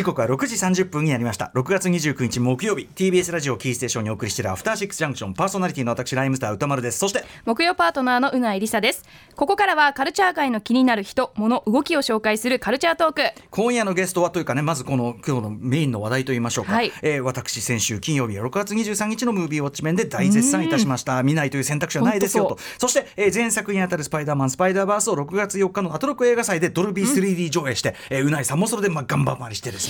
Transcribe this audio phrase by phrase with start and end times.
[0.00, 1.52] 時刻は6時30分になりました。
[1.54, 6.98] 6月29日木曜日 TBS ラジオキーステーションにお送りしているアフターシックスジャンクションパーソナリティの私ライムスター歌丸です。
[6.98, 9.04] そして木曜パートナーのうないりさです。
[9.36, 13.22] ここからはカルチャー界の気になる人物動きを紹介するカルチャートーク。
[13.50, 16.90] 今夜のゲストはというかねまずこの今日のメインの話題といいましょうか、はい。
[17.02, 21.22] えー私先週金曜日6月23日のムービーウォッチメンで大絶賛いたしました。
[21.22, 22.54] 見ないという選択肢はないですよと。
[22.54, 29.89] 本そして、えー前作にあたるスパイダーマンスパイダーバースを6月4日のアトロク映画祭でドルビー 3D 上映して、えーうないさんもそれでまあ頑張りしてです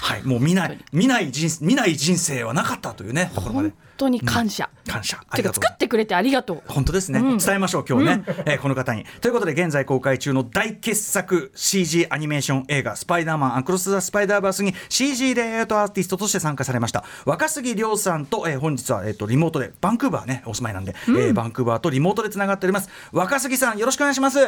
[0.00, 0.22] はい。
[0.22, 3.68] もう見ない見ない人見ない人生はなかったというねところまで。
[3.68, 6.62] 本当に感謝、作ってくれてありがとう。
[6.68, 9.04] 本当ですね、伝えましょう今日ね、えーこの方に。
[9.20, 17.02] ということで現在公開中の大傑作 CG アニメーション映画「スパイダーマンアクロス・ザ・スパイダーバース」に CG レイアウトアーティストとして参加されました。
[17.24, 22.88] 若杉亮さんと、えー本日は、えー、とリモートでバンクーバーねお住まいなんで、えーバンクーバーとリモートでつながっております。
[23.10, 24.38] 若杉さんよろしくお願いします。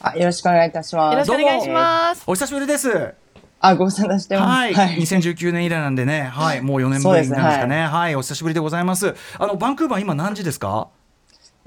[0.00, 1.12] あ、よろしくお願いいたします。
[1.12, 2.22] よろしくお願いします。
[2.26, 3.25] お久しぶりです
[3.60, 4.74] あ、ご無沙汰してます。
[4.74, 9.14] はい、2019年以来なんでね、はい、もう4年ぶりになるんですかね、はい、お久しぶりでございます。
[9.38, 10.88] あのバンクーバー今何時ですか？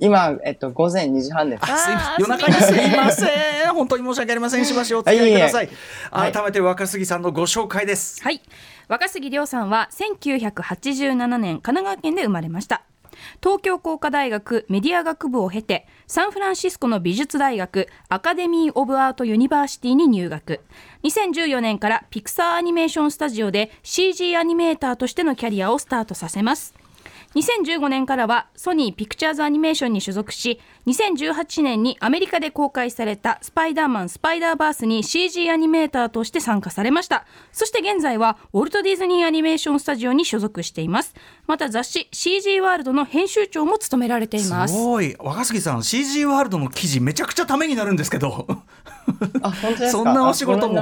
[0.02, 1.64] 今、えっと、午前2時半です。
[1.64, 3.74] あすい夜中にすいません。
[3.74, 4.64] 本当に申し訳ありません。
[4.66, 5.70] しばしお付き合いください。
[6.12, 8.24] はい改めて若杉さんのご紹介です。
[8.24, 8.42] はい
[8.88, 12.82] 若杉亮さんは1987年神奈川県で生まれました
[13.42, 20.62] 東京工科大学メディア学部を経てサンフランシスコの美術大学アカデミー・オブ・アート・ユニバーシティに入学。
[21.04, 26.79] 2014年からピクサーアニメーションスタジオで CG アニメーターとしてのキャリアをスタートさせます。
[27.36, 37.26] 2015年からはソニーピクチャーズアニメーションに所属し2018年にアメリカで公開されたスパイダーマンスパイダーバースに CG アニメーターとして参加されました。
[37.52, 41.14] そして現在はウォルト・ディズニーアニメーションスタジオに所属しています。
[41.46, 44.74] また雑誌 CG ワールドの編集長も務められていすます。
[44.74, 45.16] ごい。
[45.20, 48.48] 若杉さん CG ワールドの記事めちゃくちゃためになるんですけど。
[49.44, 49.90] あ、本当ですか？
[49.92, 50.82] そんなお仕事も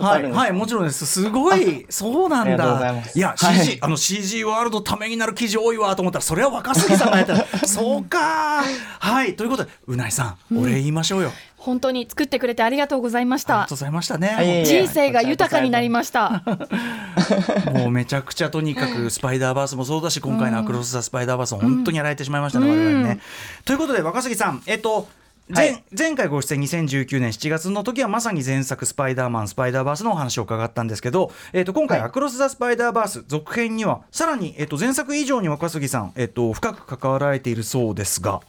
[0.00, 1.06] はい、はい、もちろんです。
[1.06, 2.94] すごい、そうなんだ。
[3.14, 8.62] いや、はい CG、あの CG ワールドためになる記事多いわと思ったら、それは若杉さんがやったら、 そうか。
[8.98, 11.32] はい、ということで、うないさん、お礼言いましょうよ。
[11.60, 14.64] 本当に作ってくれてありがとうございましたありがとうございましたね。
[14.64, 16.42] 人生が豊かになりました
[17.74, 23.20] もうめちゃくちゃとにかくスパイダーバースもそうだし今回のアクロス・ザ・スパイダーバースも本当にやられてしまいましたね、我々ね。
[23.66, 25.06] ということで若杉さんえっと
[25.50, 38.40] 前,、はい前回ご出演2019年7月の時はまさに前作「スパイダーマンスパイダーバース」のお話を伺ったんですけど、えっと今回「はいアクロス・ザ・スパイダーバース」続編にはさらに、えっと前作以上に若杉さん、えっと深く関わられているそうですが。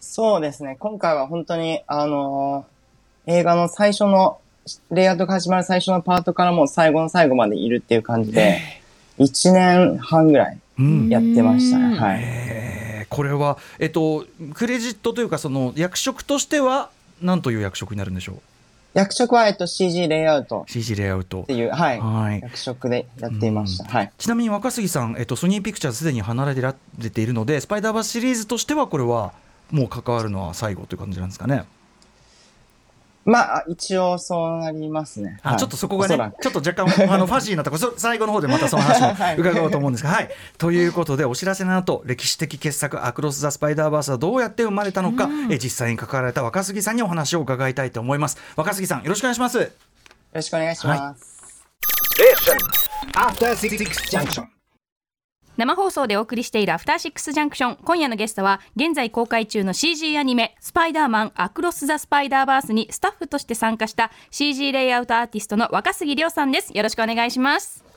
[0.00, 0.76] そうですね。
[0.78, 2.72] 今回は本当に、あのー
[3.26, 4.38] 映画の最初の、
[4.90, 8.58] レイアウトが始まる最初のパートからもう最後の最後までいるっていう感じで、
[9.18, 11.96] 1年半ぐらいうんやってましたね。
[11.96, 12.61] はい。
[13.12, 16.90] えーこれは、えっと、クレジットというかその役職としては
[17.20, 18.38] 何という役職になるんでしょう？
[18.94, 22.00] 役職は、えっと、CG レイアウト CG レイアウトっていう、はい。
[22.00, 23.84] はい役職でやっていました。
[23.84, 24.12] はい。
[24.18, 29.32] ちなみに若杉さん、えっと、ソニーピクチャーズすでに離れてられているのでスパイダーバースシリーズとしてはこれは
[29.70, 31.64] もう関わるのは最後という感じなんですかね？
[33.24, 35.38] まあ、一応そうなりますね。
[35.42, 35.58] あはい。
[35.58, 48.38] ちょっとそこがねちょっと若干あのファジーなところそ 最後の方でまたその話もはい伺おうと思うんですが、はい、ということでお知らせの後歴史的傑作「アクロス・ザ・スパイダーバース」はどうやって生まれたのか、え実際に関わられた若杉さんにお話を伺いたいと思います。
[48.56, 49.58] 若杉さんよろしくお願いします。
[49.58, 49.68] よ
[50.34, 51.32] ろしくお願いします。
[53.14, 54.51] After Six Junction.
[55.56, 57.76] 生放送でお送りしているアフターシックスジャンクション。
[57.84, 66.76] 今夜のゲストは現在公開中の CG アニメスパイダーマンアクロス・ザ・スパイダーバースにスタッフとして参加した CG レイアウトアーティストの若杉亮さんです。
[66.76, 67.91] よろしくお願いします。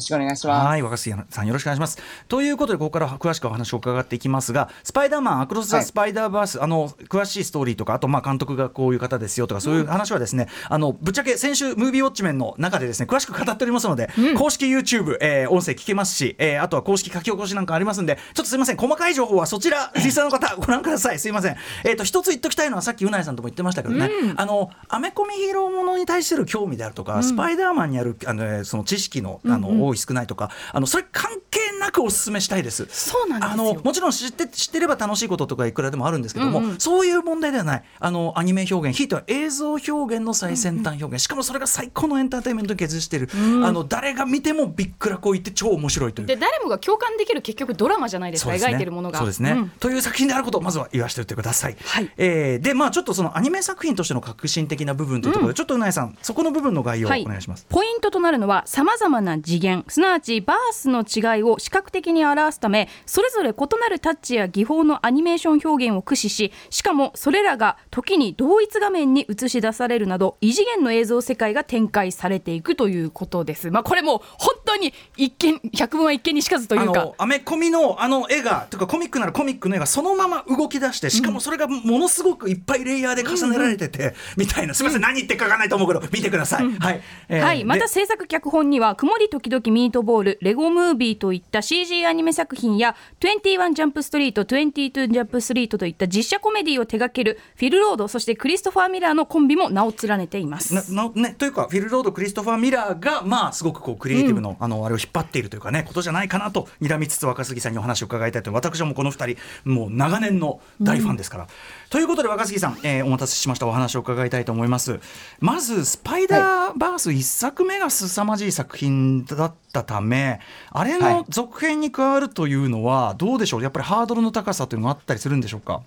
[0.00, 0.66] ろしくお願いします。
[0.66, 1.98] はい、若杉さんよろしくお願いします。
[2.28, 21.18] ということで、ここからは詳しくお話を伺っていきますが、スパイダーマン、アクロス・ザ・はいスパイダーバース、あの詳しいストーリーとか、あとまあ監督がこういう方ですよとか、そういう話はですね、あのぶっちゃけ先週、ムービーウォッチメンの中でですね、詳しく語っておりますので、公式 YouTube、えー音声聞けますし、えーあとは公式書き起こしなんかありますんで、ちょっとすみません、細かい情報はそちら、リスナーの方、ご覧ください。
[21.18, 21.56] すいません。
[21.84, 32.86] えっ、と、一つ言っときたいのは、さっきうないさんとも言ってましたけどね、あの、アメコミヒーローものに対する興味であるとか、スパイダーマンにあるあのえーその知識のあの、多い少ないとか、あのそれ関係なくお勧めしたいです。
[32.90, 37.82] そうなんですあよのもちろん知って知ってれば楽しいこととかいくらでもあるんですけども、そういう問題ではない。
[37.98, 43.28] あのアニメ表現ひいては映像表現の最先端表現、しかもそれが最高のエンターテインメントに削している、
[43.64, 46.26] あの誰が見てもびっくらこいて超面白いという。
[46.26, 48.58] で誰もが共感できる結局ドラマじゃないですかね。
[48.58, 49.18] 描いてるものが。
[49.18, 49.70] そうですね、ん。
[49.80, 51.76] という作品であることをまずは言わせておいてください。
[51.84, 52.10] はい。
[52.16, 57.66] えーでまあちょっとそのアニメ作品としての革新的な部分というところで、ちょっとうなえさんそこの部分の概要をお願いします。
[57.68, 73.70] ポイントとなるのはさまざまな次元現すなわちバースの違いを視覚的に表すためそれぞれ異なるタッチや技法のアニメーション表現を駆使ししかもそれらが時に同一画面に映し出されるなど異次元の映像世界が展開されていくということです。
[73.70, 77.12] まあ、これも本当に一見百聞は一見にしかずというか。
[77.18, 84.74] アメコミのあの絵がというかコミックならコミックの絵がそのまま動き出してしかもそれがものすごくいっぱいレイヤーで重ねられてて、みたいな。
[84.74, 100.74] すみません、何言ってるかわかんないと思うけど見てください、はい、えーはい、またで制作脚本には「曇り時々ミートボール」「レゴムービー」といった CG アニメ作品や「21ジャンプストリート」「22ジャンプストリート」といった実写コメディを手掛けるフィル・ロードそしてクリストファー・ミラーのコンビも名を連ねています。
[100.74, 111.46] ななね、というかフィル・ロードクリストファー・ミラーがまあすごくこうクリエイティブの,、あのあれを引っ張っているというかねことじゃないかなと睨みつつ若杉さんにお話を伺いたいと私はもうこの2人もう長年の大ファンですから。
[111.90, 115.00] ということで若杉さん、えーお待たせしましたお話を伺いたいと思います。
[115.40, 121.14] まずスパイダーバース1作目が凄まじい作品だったためあれはい。
[121.14, 123.62] の続編に加わるというのはどうでしょう？
[123.62, 125.82] やっぱりハードルの高さというのがあったりするんでしょうか？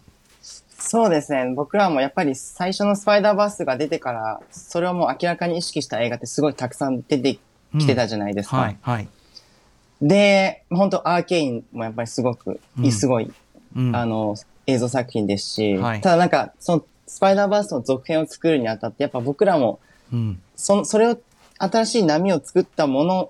[0.85, 1.53] そうですね。
[1.55, 7.39] 僕らもやっぱり最初のスパイダーバースが出てから、それをもう明らかに意識した映画ってすごいたくさん出て
[7.79, 8.57] きてたじゃないですか。
[8.57, 9.07] はいはい、
[10.01, 12.91] で、本当アーケインもやっぱりすごく、うん。
[12.91, 13.31] すごい、
[13.77, 13.95] うん。
[13.95, 14.35] あの、
[14.67, 16.01] 映像作品ですし、はい。
[16.01, 19.79] ただなんか、その、スパイダーバースの続編を作るにあたって、やっぱ僕らも、
[20.11, 20.41] うん。
[20.57, 21.17] その、それを、
[21.57, 23.29] 新しい波を作ったものうん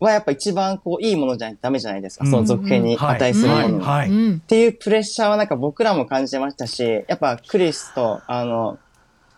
[0.00, 2.26] はやっぱ一番こう、いいものじゃないとダメじゃないですか。
[2.26, 3.68] その続編に値するもの。
[3.68, 3.80] に。
[3.80, 4.00] はい。
[4.00, 4.10] はい。
[4.10, 4.36] うん。
[4.36, 8.78] っていうプレッシャーはなんか僕らも感じてましたし、やっぱクリスと、あの、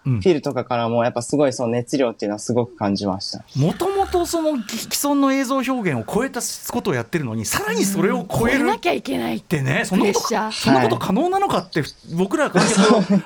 [0.04, 0.20] うん。
[0.20, 3.44] フィルとかからもやっぱすごいその熱量っていうのはすごく感じました。
[3.56, 6.40] もともとその既存の映像表現を超えた
[6.72, 10.20] ことをやってるのにさらにそれを超えるっ超えなきゃいけないてねそんなこと
[10.52, 11.82] そんなこと可能なのかって
[12.14, 12.64] 僕らから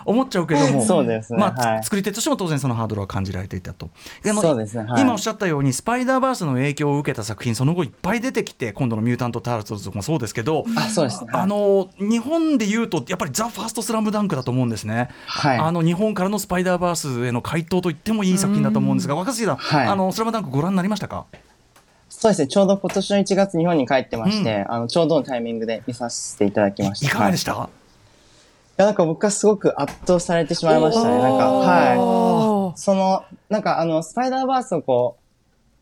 [0.05, 1.39] 思っちゃうけども そうですね。
[1.39, 1.85] まあはい。
[1.85, 3.91] 作り手としても当然そのハードルは感じられていたと。
[4.57, 4.85] ですね。
[4.85, 5.03] はい。
[5.03, 11.31] 今おっしゃったようにスパイダーバースの影響を受けた作品その後いっぱい出てきて今度の「ミュータント・タートルズ」もそうですけどあ、そうですね。
[11.33, 15.59] あの日本で言うとやっぱり「ザ・ファーストスラムダンクだと思うんですね、はい。
[15.59, 19.87] あの日本からのスパイダーバースへの回答と言ってもいい作品だと思うんですが若杉さん、はい。
[19.87, 21.27] あのスラムダンクご覧になりましたか？
[22.09, 22.49] そうですね。
[22.49, 27.07] ちょうど今年の1月日本に帰ってまして、あの、ちょうどのタイミングで見させていただきました。
[27.07, 31.19] いかがでしはい、いた、や、なんか僕はすごく圧倒されてしまいましたね。
[31.19, 32.79] なんか、はい。
[32.79, 35.17] その、なんかあの、スパイダーバースをこ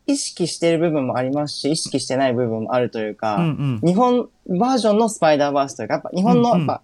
[0.07, 6.81] う、意識している部分もありますし、意識してない部分もあるというか、うんうん日本バージョンのスパイダーバースというか、やっぱ日本の、うんうんやっぱ、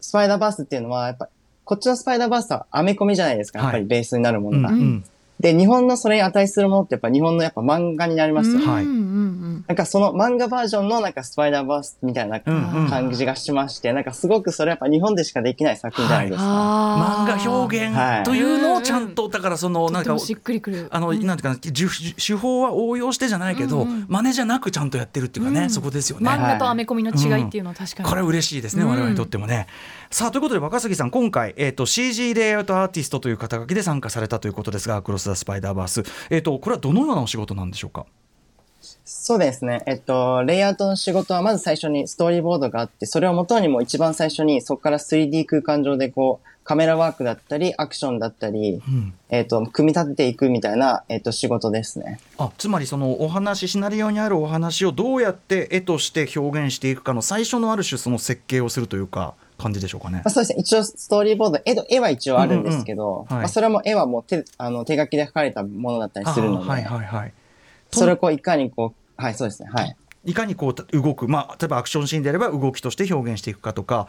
[0.00, 1.28] スパイダーバースっていうのは、やっぱ、
[1.64, 4.68] こっちのスパイダーバースはアメコミじゃないですか、やっぱりベースになるものが。
[4.68, 5.04] うんうん
[5.44, 8.60] で、日本のそれに値するものってやっぱ日本のやっぱ漫画になりますよ。
[8.60, 16.44] はいうんうんなんかその漫画バージョンのなんかスパイダーバースみたいなうんうん感じがしまして、なんかすごくそれやっぱ日本でしかできない作品じゃないですか。
[16.46, 20.88] あー漫画表はい現というのをちゃんとだからそのなんかしっくりくる。
[20.90, 24.06] あのなんていうかな手手法は応用してじゃないけど、うんうん。
[24.08, 25.70] 真似じゃなくちゃんとやってるっていうかね、うん。
[25.70, 26.28] そこですよね。
[26.28, 28.88] 漫画とアメコミの違いっていうのは確かに、これは嬉しいですね、うん。
[28.90, 29.66] 我々にとってもね。
[30.10, 38.06] さあということで若杉さん今回、えー、と CG レイアウトアーティストという肩書きで参加されたということですが「クロス・ザ・スパイダーバース」えー、とこれはどのようなお仕事なんでしょうか？
[39.04, 39.82] そうですね。
[39.86, 52.18] えっと、レイアウトの仕事はまず最初にストーリーボードがあって、それをもとにもう一番最初にそこから 3D 空間上でこう、カメラワークだったり、アクションだったり、うんえっと、組み立てていくみたいな、えっと、仕事ですね。
[52.38, 60.30] あつまりそのお話シナリオにあるお話をどうやって絵として表現していくかの最初のある種その設計をするというか感じでしょうかねまあ、。
[60.30, 60.60] そうですね。
[60.60, 67.32] 一応ストーリーボード、絵と絵は一応あるんですけど、あ、それも絵はもう手、あの、手書きで描かれたものだったりするので、あはいはいはい。
[67.90, 69.68] それをこう、いかにこう、はい、そうですね。
[69.72, 69.96] はい。
[70.26, 74.08] いかにこう動く、まあ、例えばアクションシーンであれば動きとして表現していくかとか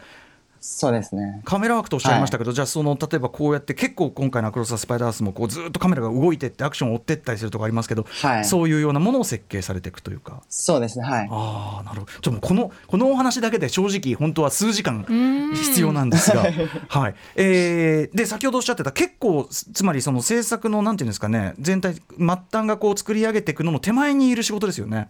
[0.68, 1.42] そうですね。
[1.44, 8.44] カメラワークとおっしゃいましたけど、じゃあその例えばこうやって結構今回の「アクロス・ザ・スパイダース」もこうずっとカメラが動いてってアクションを追ってったりするとかありますけど、はい。
[8.44, 10.42] そういうようなものを設計されていくというか。
[10.48, 11.04] そうですね。
[11.04, 11.28] はい。
[11.30, 16.42] ああなるほどちょこのこのお話だけで正直本当は数時間ん必要なんですが、
[16.88, 25.08] はいえーで先ほどおっしゃってた結構つつまりその制作のなんていうんですかね全体末端がこう作り上げていくのの手前にいる仕事ですよね。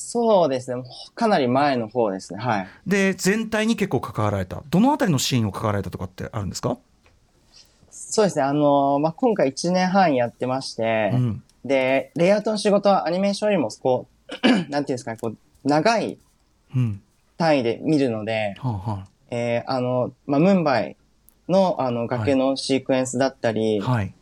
[0.00, 0.82] そうですね。
[1.14, 2.40] かなり前の方ですね。
[2.40, 2.68] はい。
[2.86, 6.78] で全体に結構関わられたどのあたりのシーンを関わられたとかってあるんですか、
[7.90, 8.44] そうですね。
[8.44, 14.06] あのーまあ、今回1年半やってまして、うんで、レイアウトの仕事はアニメーションよりも、こ
[14.44, 16.18] う、 なんていうんですかね、こう、長い
[16.74, 17.02] うん
[17.36, 20.96] 単位で見るので、はあはえー、あの、まあ、ムンバイ
[21.48, 24.14] の、あの、崖のシークエンスだったり、あはい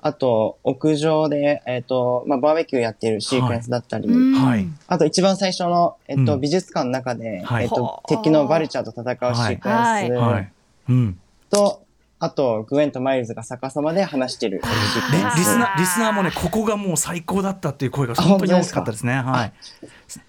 [0.00, 4.32] あと、屋上で、えっ、と、まあ、バーベキューやっているシークエンスだったり、うん。
[4.34, 4.66] はい。
[4.86, 6.40] あと一番最初の、えっ、と、うん。
[6.40, 7.64] 美術館の中で、はい。
[7.64, 10.10] えっ、と、敵のバルチャーと戦うシークエンス、はい。
[10.10, 10.52] はい。
[10.88, 11.20] うん。
[11.50, 11.82] と、
[12.20, 19.14] あと、グエンとマイルズが逆さまで話してるシークねエンスリスナーリスナーもねここがもう最高だったっていう声が本当に大きかったですね。
[19.14, 19.52] はい。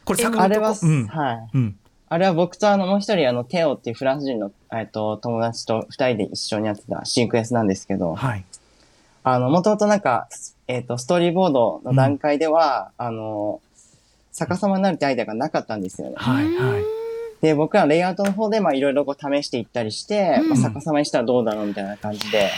[0.05, 1.07] これ坂あれは、うん。
[1.07, 1.49] はい。
[1.53, 1.79] うん。
[2.09, 8.45] あれは僕とあの、もう一人、あの、テオっていうフランス人の、えっと、友達と二人で一緒にやってたシークエンスなんですけど、はい
[9.33, 10.27] あの、もともとなんか、
[10.67, 13.61] えっ、と、ストーリーボードの段階では、あの、
[14.31, 16.15] 逆さまになるってアイデアがなかったんですよね。
[16.17, 16.83] はいはい。
[17.41, 22.51] で、僕らレイアウトの方で、まあ、いろいろこう試していったりして、まあ、逆さまにしたらどうだろうみたいな感じで、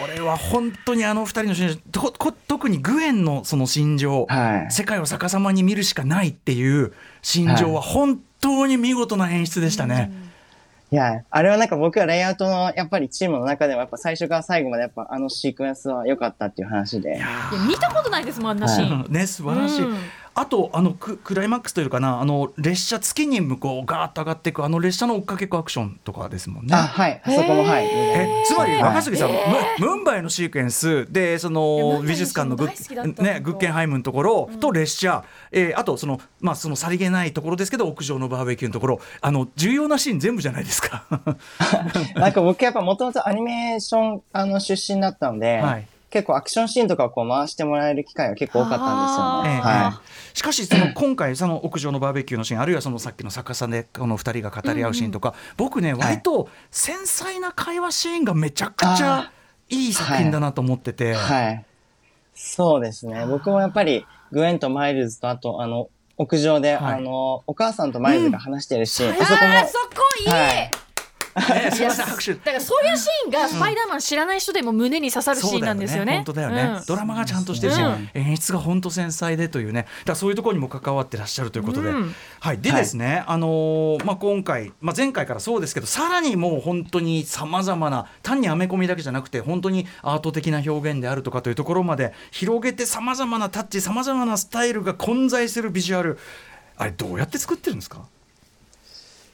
[0.00, 4.70] これは本当にあの二人の心情とこ特にグエンのその心情、はい。
[4.70, 10.12] 世界を逆さまに見るしかないっていう心情は本当に見事な演出でしたね。
[10.90, 17.16] いや、あれはなんか僕はレイアウトの、やっぱりチームの中では、やっぱ最初から最後までやっぱあのシークエンスは良かったっていう話で。
[17.16, 17.26] いや
[17.68, 19.12] 見たことないですもんあんなシーン、うん。
[19.12, 19.96] ね素晴らしい、うん
[20.38, 26.74] あとあのククライマックスというかなあの列車月に向こうガーッと上がっていくあの列車の追っかけっこアクションとかですもんね。
[26.76, 27.20] あ、はい。
[27.24, 27.86] あそこもはい。
[27.86, 29.36] えつまりはい若杉さん、ム
[29.80, 41.04] ムンバイのシークエンスでその美術館のグッ,、ね、グッケンハイムのところと列車、えーあとその,、まあ、そのさりげないところですけど屋上のバーベキューのところあの重要なシーン全部じゃないですか。
[42.14, 49.50] なんか僕やっぱもともとアニメーションあの出身だったので、はい結構アクションシーンとかをこう回してもらえる機会が結構多かったんですよね。
[49.50, 59.30] ええはしかしその今回その屋上のバーベキューのシーンあるいはそのさっきの逆さでこの2人が語り合うシーンとか、僕ね割と繊細な会話シーンがめちゃくちゃ
[59.68, 59.88] い。
[59.90, 61.14] い作品だなと思ってて、い。
[61.14, 61.64] はい。
[62.34, 63.26] そうですね。
[63.26, 66.94] 僕もやっぱりグエンとマイルズとあとあの屋上で、はい。
[66.94, 70.70] あのお母さんとマイルズが話してるシーン、あそこもあーそこいい、はい
[71.36, 72.34] ねす いません拍手。
[72.34, 76.14] だからそういうシーンがスパイダーマン知らない人でも胸に刺さるシーンなんですよね。
[76.16, 76.84] 本当だよね、うん。
[76.86, 78.10] ドラマがちゃんとしてるし、うん。
[78.14, 79.82] 演出が本当繊細でというね。
[79.82, 82.14] だからそういうところにも関わってらっしゃるということで、うん。
[82.40, 82.58] はい。
[82.58, 96.18] でですね、あのーまあ、今回、まあ、前回からそうですけどさらにもう本当にさまざまな単にアメコミだけじゃなくて本当にアート的な表現であるとかというところまで広げてさまざまなタッチさまざまなスタイルが混在するビジュアル。
[96.76, 98.02] あれどうやって作ってるんですか？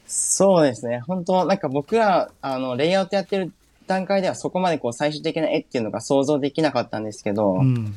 [0.07, 1.01] そうですね。
[1.07, 3.53] 本当なんか僕ら、あの、レイアウトやってる
[3.87, 7.95] 段階ではそこまでこう最終的な絵っていうのが想像できなかったんですけど、うん。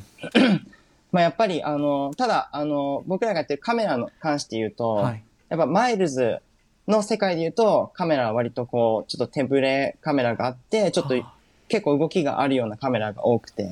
[1.12, 5.22] まあやっぱりあの、ただあの、僕らがやってるカメラの関して言うと、はい。
[5.48, 6.38] やっぱマイルズ
[6.86, 11.38] の世界で言うとカメラは割とこう、ちょっと手ぶれカメラがあって、ちょっとはあ。
[11.68, 13.70] 結構動きがあるようなカメラが多くて、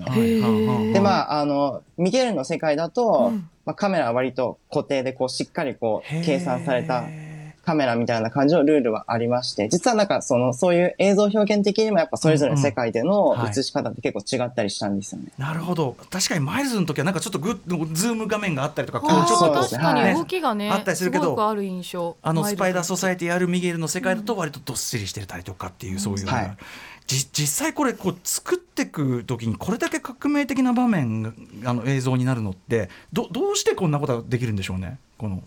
[0.93, 3.49] で、まあ、あの、ミゲルの世界だと、うん。
[3.65, 7.05] まあ、カメラは割と固定で、こう、しっかりこう、計算された
[7.67, 13.39] カメラみたいな感じのルールはありまして、実はなんか、その、そういう映像表現的にもやっぱそれぞれの世界でのうんうん。
[13.39, 13.51] はい。
[13.51, 15.33] 映し方って結構違ったりしたんですよね。
[15.37, 15.97] なるほど。
[16.11, 22.17] 確かにマイルズの時はなんかちょっとグッとズーム画面があったりとかこうちょっとこ確かに動きがね、あったりするけどすごくある印象。
[22.23, 26.27] あのスパイダーソサエティあるミゲルの世界だと割とどっしりしてたりとかっていうそういう。
[26.27, 26.57] はい。
[27.07, 31.33] じ実際これこう作っていく時にこれだけ革命的な場面が
[31.65, 34.99] あの映像になるのってどどうしてこんなことができるんでしょうね？
[35.17, 35.43] この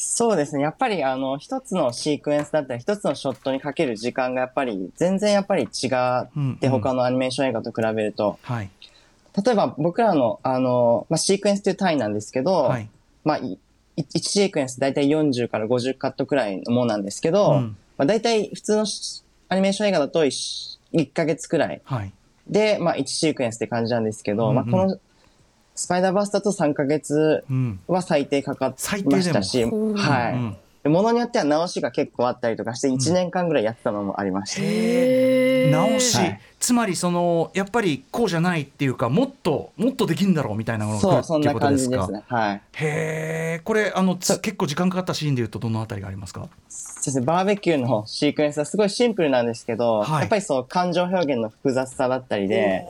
[0.00, 0.62] そうですね。
[0.62, 5.88] やっぱり、あの、一つのシークエンスだったり、一つのショットにかける時間がやっぱり、全然やっぱり違
[6.36, 8.70] うんって、他のアニメーション映画と比べると、はい。
[9.44, 12.88] 例えば僕らの、あの、まあ、シークエンスという単位なんですけど、はい。
[13.24, 13.58] まあ、い
[13.96, 17.76] 1シークエンス大体40から50カットくらいのものなんですけど、うん。
[17.96, 21.80] まあ、大体普通のしアニメーション映画だと 1, 1ヶ月くらい。
[21.84, 22.12] はい。
[22.46, 24.54] で、まあ、1シークエンスって感じなんですけど、うんうん。
[24.54, 24.98] まあ、この
[25.78, 27.80] スパイダーバースだと3ヶ月うん。
[27.86, 30.56] は最低かかってましたし、ほうはい、うん。
[30.82, 34.60] でものによっては直しが結構あったりとかして1年間ぐらいやってたのもありました。
[34.60, 36.40] 直し、はい。
[36.58, 41.96] つまりそのやっぱりこうじゃないっていうかもっともっとできんだろうみたいなものそう、が来るってそんなことですか？
[41.98, 42.24] 感じですね。
[42.26, 42.54] はい。
[42.54, 42.60] へ
[43.58, 46.48] えこれあの結構時間かかったシーンでいうとどのあたりがありますか？
[46.68, 50.20] そうですね、バーベキューのシークエンスはすごいシンプルなんですけど、はい。
[50.20, 52.86] やっぱりそう感情表現の複雑さだったりで、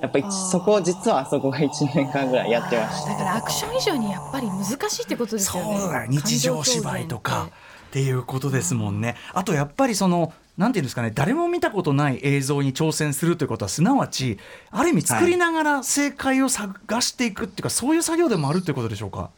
[0.00, 3.10] やっぱりそこを実はあそこが1年間ぐらいやってました。
[3.10, 5.78] だからアクション以上にやっぱり難しいってことですそうよね。
[5.88, 7.48] だよ日常芝居とか
[7.88, 9.16] っていうことですもんね。
[9.32, 14.38] あとやっぱりそのなんていうんですかね誰も見たことない映像に挑戦するということはすなわち
[14.70, 19.30] ある意味作りながら正解を探していくっていうか、そういう作業でもあるっていうことでしょうか？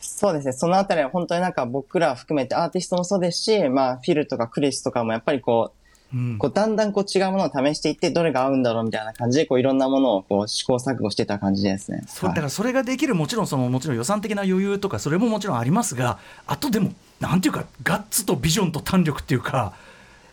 [0.00, 5.77] そうですね、そのあたりは本当になんか僕ら含めてアーティストもそうですし、まあフィルとかクリスとかもやっぱりこう、
[6.14, 12.02] うんこうだんだんこう違うものを試していってどれが合うんだろうみたいな感じでこういろんなものをこう試行錯誤してた感じですね。
[12.06, 19.74] そうだからそれができるもちろんそのもちろん予算的な余裕とかそれももちろんありますがあとでもなんていうかガッツとビジョンと胆力っていうか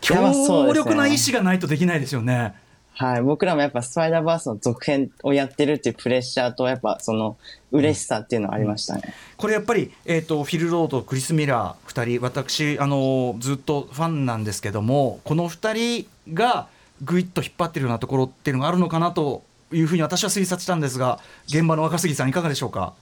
[0.00, 2.54] 強力な意志がないとできないですよね。
[2.98, 3.22] はい。
[3.22, 7.36] 僕らもやっぱスパイダーバースの続編をやってるっていうプレッシャーと、やっぱその
[7.70, 9.02] 嬉しさっていうのはありましたね。
[9.36, 16.68] これやっぱり、えー、とフィル・ロードクリス・ミラー2人私あのずっとファンなんですけどもこの2人が
[17.02, 22.94] ぐいっと引っ張ってるようなところっていうのがあるのかなというふうに私は推察したんですが現場の若杉さんいかがでしょうか？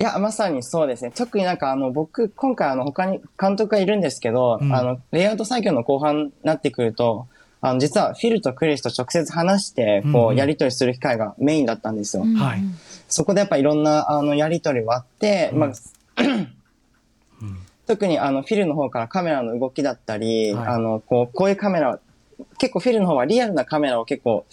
[0.00, 1.12] いや、まさにそうですね。
[1.14, 7.28] 特になんかあの、僕、今回あの、他に監督がいるんですけど、うんあの、レイアウト作業の後半になってくると、
[7.62, 10.12] あの、実はフィルとクリスと直接話して、うんうん。
[10.12, 12.24] こう、やりとりする機会がメインだったんですよ。
[12.24, 12.62] はい。
[13.08, 15.58] そこでやっぱいろんな、あの、やりとりはあって、うん。
[15.60, 15.72] まあ、
[17.86, 20.66] 特にあの、フィルの方からカメラの動きだったり、はい。
[20.66, 22.00] あの、こう、こういうカメラ、
[22.58, 24.44] 結構フィルの方はリアルなカメラを結構、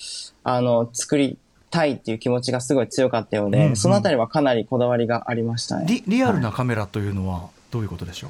[0.44, 1.38] あの、作り
[1.72, 3.76] たいっていう気持ちがすごい強かったようで、うんうん。
[3.76, 5.86] そのあたりはかなりこだわりがありましたね。
[5.88, 8.30] リリアルなカメラというのはどういうことでしょう、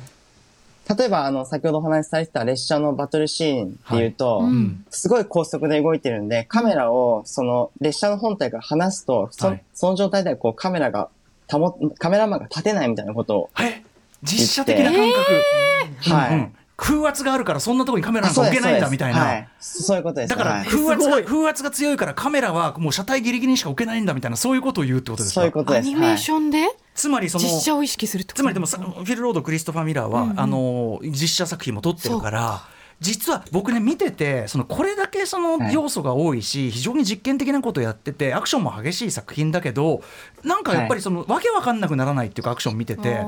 [0.97, 4.51] 例えば、あの、先ほどお話しされてた列車のバトルシーンっていうと、はい。
[4.51, 4.85] うん。
[4.89, 9.63] すごい高速で動いてるんで、カメラを、その、列車の本体から離すと、そ,、はい。
[9.73, 11.09] その状態ではこうカメラが
[11.47, 13.83] 保、カメラマンが立てないみたいなことを、え？
[14.23, 16.33] 実写的な感覚、はい。
[16.33, 19.47] うんうん風圧があるからそんなところにカメラなんか置けないんだみたいな、はい。
[19.59, 20.29] そういうことです。
[20.29, 20.65] だからはい。
[20.65, 21.21] 風圧すごい。
[21.21, 25.41] が風圧が強いからカメラはもう車体ギリギリにしか置けないんだみたいなそういうことを言うってことですか？
[25.41, 25.85] そういうことです。
[25.85, 28.41] アニメーションでつまりその実写を意識するってこと？
[28.41, 30.39] つまりでもさフィル・ロードクリストファー・ミラーは、うんうん。
[30.39, 32.61] あの実写作品も撮ってるから
[32.99, 40.01] 実は僕ね見ててそのこれだけそのはい要素が多いし、非常に実験的なことをやっててアクションも激しい作品だけど
[40.43, 43.25] なんかやっぱりその、わけわかんなくならないっていうかアクション見てて。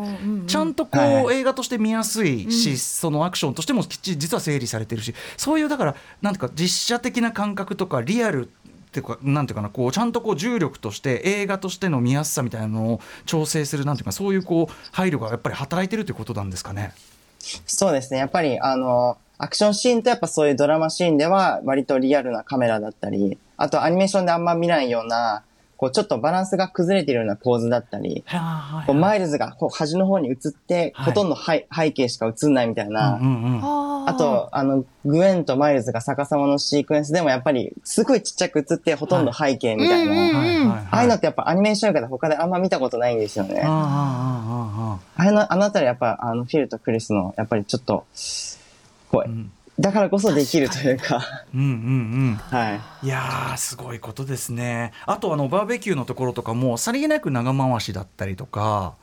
[0.48, 8.50] ちゃんとこう、映画として見やすいし、うんそのアクションとしてもきっちり実は整理されてるしそういうだからなんていうか実写的な感覚とかリアルっ
[8.92, 16.94] ていうかなんていうかなこうちゃんとこう重力として映画としての見やすさみたいなのを調整するなんていうかそういうこう配慮がやっぱり働いてるということなんですかね。
[17.66, 18.20] そうですね。
[18.20, 25.44] やっぱり、あの、アクションシーンとやっぱそういうドラマシーンでは割とリアルなカメラだったり、あとアニメーションであんま見ないような、
[25.78, 28.24] こうちょっとバランスが崩れているような構図だったり、
[28.86, 31.06] こうマイルズがこう端の方に映って、はい。
[31.08, 33.62] ほとんど背背景しか映んないみたいな、うんうんうん
[34.04, 43.62] あと、あの、グエンとマイルズが逆さまのシークエンスでもやっぱりすごいちっちゃく映ってほとんど背景みたいな、ああいうのってやっぱアニメーション映画で他であんま見たことないんですよね。
[43.64, 48.06] あああああああれの、あのあたりやっぱ、あの、フィルとクリスの、やっぱりちょっと、
[49.12, 49.52] こう、うん。
[49.80, 51.22] だからこそできるというか、
[51.54, 51.70] うんうんう
[52.32, 52.36] ん。
[52.36, 53.06] はい。
[53.06, 54.94] いやーすごいことですね。
[55.06, 58.96] あとあのバーベキューのところとかもさりげなく長回しだったりとか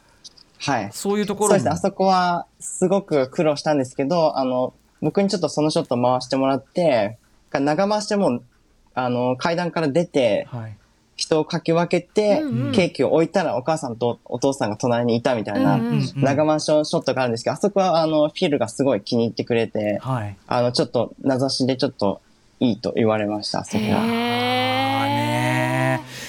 [0.59, 0.91] はい。
[0.93, 1.51] そういうところも。
[1.51, 1.71] そうですね。
[1.71, 7.19] あそこは、すごく苦労したんですけど、あの、僕にちょっとそのショット回してもらって、
[7.53, 8.43] 長回しても、
[8.95, 10.77] あの、階段から出て、はい
[11.19, 22.21] 人をかき分けて、ケーキを置いたらお母さんとお父さんが隣にいたみたいな、うんうんうん長回しのショットがあるんですけど、あそこは、あの、フィルがすごい気に入ってくれて、はいあの、ちょっと、名指しでちょっと、
[22.61, 24.89] いいと言われました、あそこは。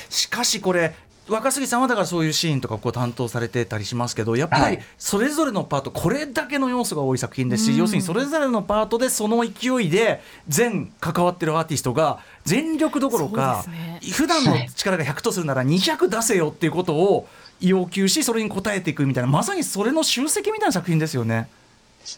[0.09, 0.95] しかしこれ
[1.29, 4.83] 若杉さんはだからそういうシーンとかこう担当されてたりしますけどやっぱりはい。
[4.97, 7.77] それぞれのパートこれだけの要素が多い作品ですし、うん。
[7.77, 13.99] 要するにそれぞれのパートでその勢いで全関わってるアーティストが全力どころか、ね。
[14.11, 17.27] 普段の力が100とするなら200出せよっていうことを
[17.61, 21.49] 要求しそれに応えていくみたいなまさにそれの集積みたいな作品ですよね。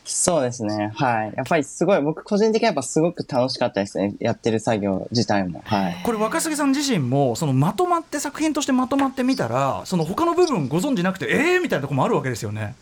[0.05, 0.91] そうですね。
[0.95, 1.33] はい。
[1.35, 4.15] やっぱりすごい、僕個人的にやっぱすごく楽しかったですね。
[4.19, 5.61] やってる作業自体も。
[5.65, 5.97] はい。
[6.03, 12.75] これ若杉さん自身もそのまとまって作品としてまとまってみたらその他の部分ご存じなくてええー、みたいなとこもあるわけですよね。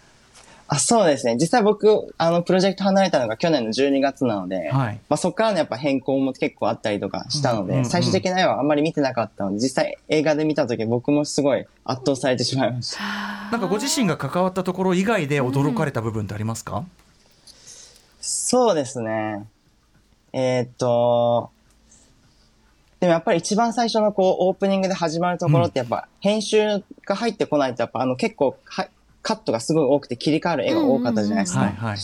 [0.71, 1.35] あ、そうですね。
[1.35, 13.01] 実際僕、あの、プロジェクト離れたのが去年の12月なので、はいまあそこからのやっぱ変更も結構あったりとかしたので、うんうんうん最終的な絵はあんまり見てなかったので、実際映画で見た時僕もすごい圧倒されてしまいました。
[13.51, 16.85] なんかご自身が関わったところ以外で驚かれた部分ってありますか、
[18.21, 19.47] そうですね。
[20.33, 21.49] えーっと、
[22.99, 28.87] でもやっぱり一番最初のこうオープニングで始まるところってやっぱ編集が入ってこないとやっぱあの結構は
[29.21, 31.61] カットがすごい多くて切り替わる絵が多かったじゃないですか。
[31.61, 31.97] はいはい。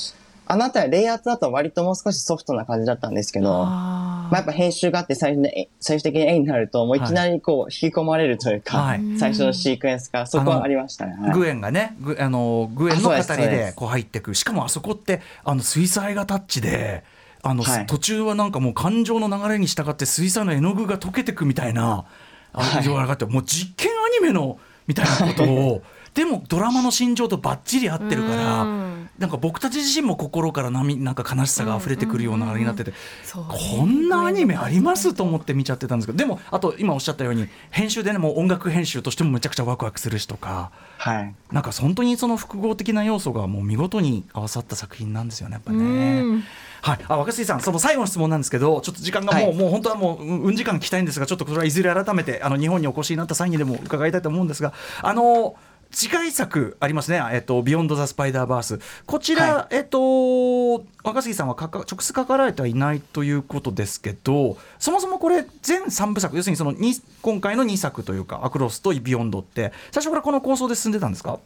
[0.48, 9.02] あなたはレイアウトだと割ともう少しソフトな感じだったんですけど、まああ、やっぱ編集があって最初に最終的に絵になるともういきなりこう引き込まれるというか、はい。
[9.18, 11.16] 最初のシークエンスからそこはありましたね。
[11.20, 14.36] はいグエンがね、グあのグエンの語りでこう入ってく。
[14.36, 17.04] しかもあそこってあの水彩画タッチで
[17.42, 17.86] あの、はい。
[17.88, 22.06] 途中はなんかもう感情の流れに従って水彩の絵の具が溶けてくみたいな
[22.54, 22.84] あはい。
[22.84, 25.82] 情があってもう実験アニメのみたいなことを
[26.16, 32.94] でもドラマの心情とばっちり合ってるからうんなんか僕たち自身も心から波なんか悲しさが溢れてくるようなあれになってて。
[33.34, 41.36] こんなアニメありますと思って見ちゃってたんですけどでもあと今おっしゃったように編集でねもう音楽編集としてもめちゃくちゃワクワクするしとかはい。
[41.52, 46.22] なんか本当にその複合的な要素がもう見事に合わさった作品なんですよねやっぱうね。
[46.22, 46.44] ん
[46.82, 55.56] はい、あ若杉さん、その最後の質問なんですけど、ちょっと時間がもう、はいもう本当はもう、うんうん時間聞きたいんですが、ちょっとこれはいずれ改めて、あの日本にお越しになった際にでも伺いたいと思うんですが、あの
[55.96, 66.74] 次回作ありますね、えっと、ビヨンド・ザ・スパイダーバース、こちら、はい、えっと、若杉さんはかか直接書かれてはいないということですけど、そもそもこれ、全3部作、要するにその
[67.22, 71.40] 今回の2作というか、アクロスとビヨンドって、最初からこの構想で進んでたんですか？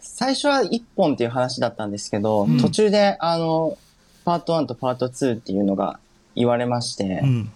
[0.00, 3.76] 最初は1本っていう話だったんですけど、うん、途中で、あの、
[4.24, 5.98] パート1とパート2っていうのが
[6.34, 7.52] 言われまして、うん、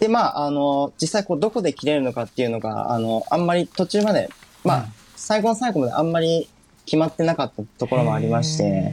[0.00, 4.28] で、まあ、あの、実際こう、どこで切れるのかっていうのが、あの、あんまり途中まで、
[4.64, 6.48] まあ、最後の最後まであんまり
[6.86, 8.92] 決まってなかったところもありまして、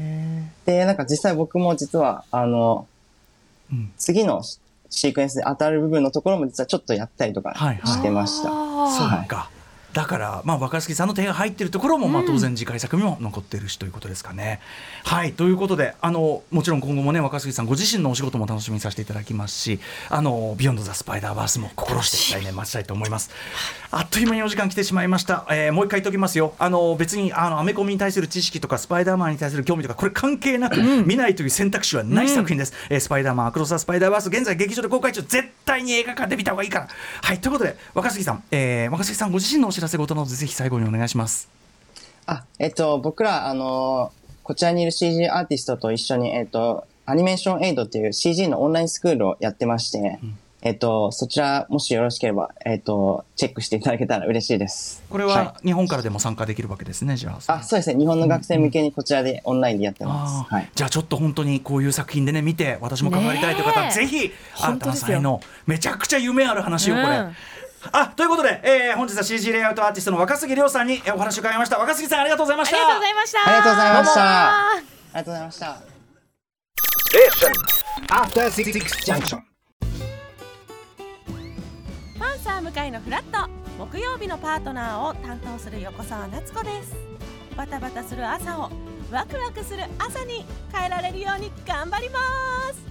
[0.65, 2.87] で、なんか実際僕も実は、あの、
[3.71, 4.43] うん、次の
[4.89, 7.53] シークエンスで当たる部分のところも実はちょっとやったりとか
[7.85, 8.51] してました。
[8.51, 9.50] はいはい、そうか。
[9.93, 14.61] だから、まあ、若杉さんの手が入っているところも、まあ、当然次回作にも残っているしということですかね。
[15.03, 23.31] はいということであのもちろん今後もね若杉さんご自身のお仕事も楽しみにさせていただきますし「あのビヨンド・ザ・スパイダーバース」も心して来年待ちたいと思います。
[23.91, 25.45] あっという間にお時間来てしまいました。
[25.49, 26.53] えー、もう一回言っておきますよ。
[26.59, 32.73] あの別にあのアメコミに対する知識とかスパイダーマンに対する興味とかこれ関係なく、見ないという選択肢はない作品です。
[32.89, 36.87] うん、えー、スパイダーマンアクロス・ザ・スパイダーバース現在劇場で公開中絶対に映画館で見た方がいいから。
[37.21, 41.49] はいということで若杉さん、えー、若杉さんご自身のお知らせ事などぜひ最後にお願いします。
[42.27, 44.11] あ、えっと、僕ら、あの
[44.43, 55.01] こちらにいる CG アーティストと一緒に、えっと、アニメーションエイドっていう CG のオンラインスクールをやってまして、うん、えっと、そちら、もしよろしければ、えっと、チェックしていただけたら嬉しいです。
[55.09, 57.53] これは、日本からでも参加できるわけですね、じゃあ。
[57.53, 57.97] あ、そうですね。
[57.97, 60.53] 日本の学生向けにこちらでオンラインでやってます。
[60.53, 67.25] はい、じゃあ、ちょっと本当にこういう作品でね、見て、私も関わりたいという方、ぜひ、新たな才能、めちゃくちゃ夢ある話をこれ。
[67.85, 71.79] うんあということで、えー、本日は CG レイアウトアーティストの若杉亮さんにお話を伺いました。
[71.79, 72.77] 若杉さんありがとうございました。
[72.77, 73.39] ありがとうございました。
[73.39, 74.21] ありがとうございました。
[74.29, 74.73] あ
[75.13, 75.81] りがとうございました。
[82.19, 83.49] パンサー向井のフラット。
[83.79, 86.95] 木曜日のパートナーを担当する横澤夏子です。
[87.57, 88.69] バタバタする朝を
[89.11, 92.19] ワクワクする朝に変えられるように頑張りま
[92.73, 92.90] す